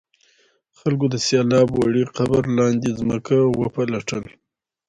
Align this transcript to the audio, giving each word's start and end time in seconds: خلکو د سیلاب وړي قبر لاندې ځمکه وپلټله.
خلکو 0.79 1.05
د 1.09 1.15
سیلاب 1.27 1.67
وړي 1.73 2.03
قبر 2.17 2.43
لاندې 2.57 2.89
ځمکه 2.99 3.35
وپلټله. 3.61 4.31